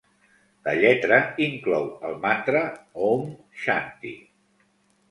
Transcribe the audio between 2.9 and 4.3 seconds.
Om shanti.